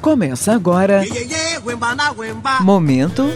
[0.00, 1.02] Começa agora.
[2.62, 3.30] Momento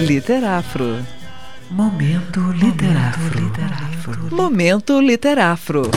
[0.00, 0.98] Literafro.
[1.70, 3.52] Momento Literafro.
[4.32, 5.90] Momento Literafro.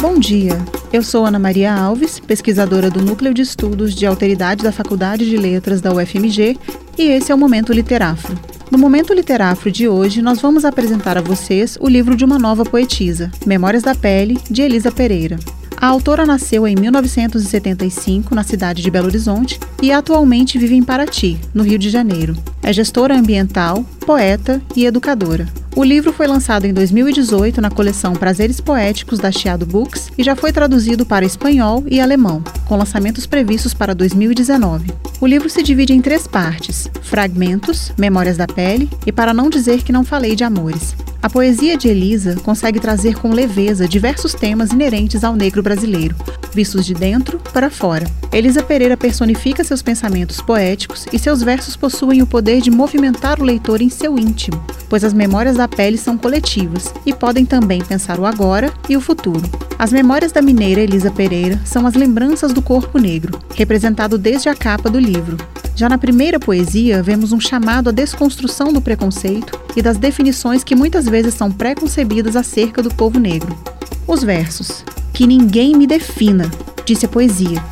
[0.00, 0.56] Bom dia.
[0.92, 5.36] Eu sou Ana Maria Alves, pesquisadora do Núcleo de Estudos de Alteridade da Faculdade de
[5.36, 6.56] Letras da UFMG,
[6.96, 8.38] e esse é o Momento Literafro.
[8.70, 12.64] No Momento Literafro de hoje, nós vamos apresentar a vocês o livro de uma nova
[12.64, 15.38] poetisa, Memórias da Pele, de Elisa Pereira.
[15.80, 21.38] A autora nasceu em 1975 na cidade de Belo Horizonte e atualmente vive em Paraty,
[21.54, 22.36] no Rio de Janeiro.
[22.62, 25.48] É gestora ambiental, poeta e educadora.
[25.76, 30.34] O livro foi lançado em 2018 na coleção Prazeres Poéticos da Chiado Books e já
[30.34, 34.92] foi traduzido para espanhol e alemão, com lançamentos previstos para 2019.
[35.20, 39.82] O livro se divide em três partes: Fragmentos, Memórias da Pele e Para Não Dizer
[39.82, 40.94] Que Não Falei de Amores.
[41.22, 46.14] A poesia de Elisa consegue trazer com leveza diversos temas inerentes ao negro brasileiro,
[46.54, 48.06] vistos de dentro para fora.
[48.30, 53.44] Elisa Pereira personifica seus pensamentos poéticos e seus versos possuem o poder de movimentar o
[53.44, 58.20] leitor em seu íntimo, pois as memórias da pele são coletivas e podem também pensar
[58.20, 59.42] o agora e o futuro.
[59.78, 64.54] As memórias da mineira Elisa Pereira são as lembranças do corpo negro, representado desde a
[64.54, 65.36] capa do livro.
[65.78, 70.74] Já na primeira poesia, vemos um chamado à desconstrução do preconceito e das definições que
[70.74, 73.56] muitas vezes são preconcebidas acerca do povo negro.
[74.04, 74.84] Os versos:
[75.14, 76.50] Que ninguém me defina,
[76.84, 77.62] disse a poesia,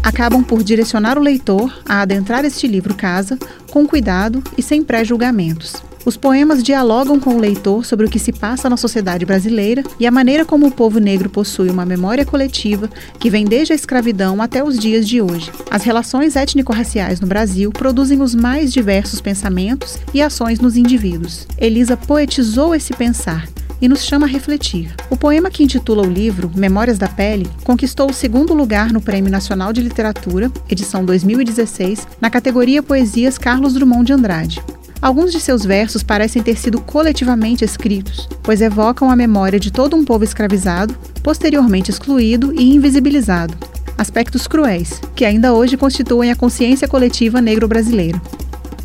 [0.00, 3.36] acabam por direcionar o leitor a adentrar este livro casa
[3.68, 5.89] com cuidado e sem pré-julgamentos.
[6.04, 10.06] Os poemas dialogam com o leitor sobre o que se passa na sociedade brasileira e
[10.06, 14.40] a maneira como o povo negro possui uma memória coletiva que vem desde a escravidão
[14.40, 15.52] até os dias de hoje.
[15.70, 21.46] As relações étnico-raciais no Brasil produzem os mais diversos pensamentos e ações nos indivíduos.
[21.58, 23.46] Elisa poetizou esse pensar
[23.80, 24.94] e nos chama a refletir.
[25.10, 29.30] O poema que intitula o livro, Memórias da Pele, conquistou o segundo lugar no Prêmio
[29.30, 34.62] Nacional de Literatura, edição 2016, na categoria Poesias Carlos Drummond de Andrade.
[35.02, 39.96] Alguns de seus versos parecem ter sido coletivamente escritos, pois evocam a memória de todo
[39.96, 43.56] um povo escravizado, posteriormente excluído e invisibilizado.
[43.96, 48.20] Aspectos cruéis, que ainda hoje constituem a consciência coletiva negro-brasileira.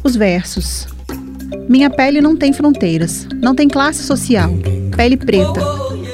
[0.03, 0.87] Os versos.
[1.67, 4.51] Minha pele não tem fronteiras, não tem classe social.
[4.95, 5.59] Pele preta,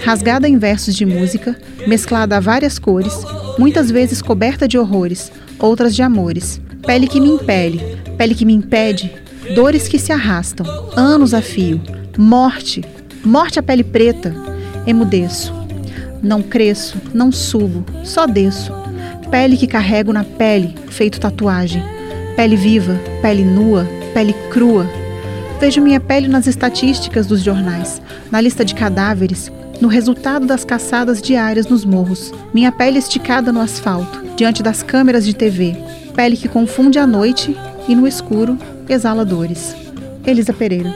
[0.03, 3.13] rasgada em versos de música, mesclada a várias cores,
[3.57, 6.59] muitas vezes coberta de horrores, outras de amores.
[6.85, 7.79] Pele que me impele,
[8.17, 9.20] pele que me impede,
[9.55, 10.65] dores que se arrastam,
[10.95, 11.81] anos a fio,
[12.17, 12.83] morte,
[13.23, 14.33] morte à pele preta.
[14.85, 15.53] Emudeço.
[16.21, 18.71] Não cresço, não subo, só desço.
[19.29, 21.83] Pele que carrego na pele, feito tatuagem.
[22.35, 24.87] Pele viva, pele nua, pele crua.
[25.59, 28.01] Vejo minha pele nas estatísticas dos jornais,
[28.31, 32.31] na lista de cadáveres, no resultado das caçadas diárias nos morros.
[32.53, 35.75] Minha pele esticada no asfalto, diante das câmeras de TV.
[36.15, 37.55] Pele que confunde a noite
[37.87, 38.57] e no escuro
[38.93, 39.75] exala dores.
[40.25, 40.93] Elisa Pereira.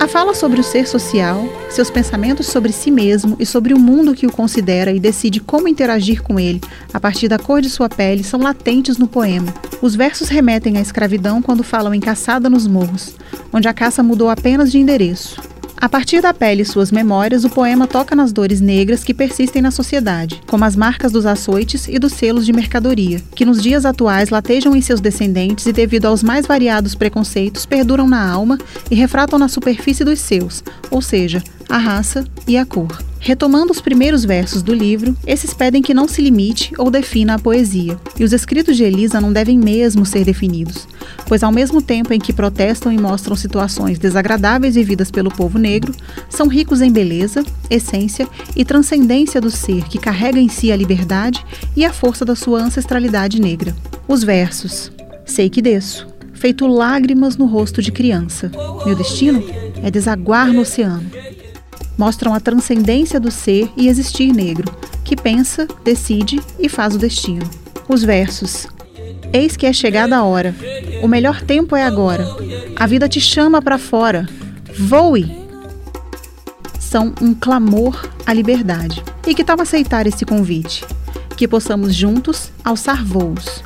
[0.00, 4.14] A fala sobre o ser social, seus pensamentos sobre si mesmo e sobre o mundo
[4.14, 6.60] que o considera e decide como interagir com ele
[6.94, 9.52] a partir da cor de sua pele são latentes no poema.
[9.82, 13.16] Os versos remetem à escravidão quando falam em caçada nos morros,
[13.52, 15.47] onde a caça mudou apenas de endereço.
[15.80, 19.62] A partir da pele e suas memórias, o poema toca nas dores negras que persistem
[19.62, 23.84] na sociedade, como as marcas dos açoites e dos selos de mercadoria, que nos dias
[23.84, 28.58] atuais latejam em seus descendentes e, devido aos mais variados preconceitos, perduram na alma
[28.90, 33.07] e refratam na superfície dos seus, ou seja, a raça e a cor.
[33.20, 37.38] Retomando os primeiros versos do livro, esses pedem que não se limite ou defina a
[37.38, 40.86] poesia, e os escritos de Elisa não devem mesmo ser definidos,
[41.26, 45.92] pois ao mesmo tempo em que protestam e mostram situações desagradáveis vividas pelo povo negro,
[46.30, 51.44] são ricos em beleza, essência e transcendência do ser que carrega em si a liberdade
[51.76, 53.74] e a força da sua ancestralidade negra.
[54.06, 54.92] Os versos:
[55.26, 58.50] Sei que desço, feito lágrimas no rosto de criança.
[58.86, 59.42] Meu destino
[59.82, 61.17] é desaguar no oceano
[61.98, 64.72] mostram a transcendência do ser e existir negro,
[65.04, 67.44] que pensa, decide e faz o destino.
[67.88, 68.68] Os versos:
[69.32, 70.54] Eis que é chegada a hora.
[71.02, 72.24] O melhor tempo é agora.
[72.76, 74.28] A vida te chama para fora.
[74.78, 75.46] Voe!
[76.78, 79.02] São um clamor à liberdade.
[79.26, 80.84] E que tal aceitar esse convite?
[81.36, 83.62] Que possamos juntos alçar voos.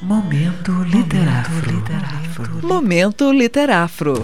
[0.00, 1.82] Momento Literafro.
[2.62, 4.22] Momento Literafro.